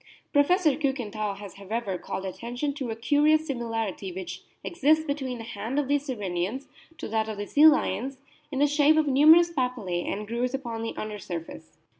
Professor 0.33 0.71
Kiikenthal 0.75 1.37
has, 1.37 1.57
however, 1.57 1.95
called 1.99 2.25
attention 2.25 2.73
to 2.73 2.89
a 2.89 2.95
curious 2.95 3.45
similarity 3.45 4.11
which 4.11 4.41
exists 4.63 5.05
between 5.05 5.37
the 5.37 5.43
hand 5.43 5.77
of 5.77 5.87
these 5.87 6.07
Sirenians 6.07 6.67
to 6.97 7.07
that 7.07 7.29
of 7.29 7.37
the 7.37 7.45
sea 7.45 7.67
lions, 7.67 8.17
in 8.51 8.57
the 8.57 8.65
shape 8.65 8.97
of 8.97 9.05
numerous 9.05 9.51
papillae 9.51 10.03
and 10.11 10.27
grooves 10.27 10.55
upon 10.55 10.81
the 10.81 10.95
under 10.97 11.19
surface. 11.19 11.77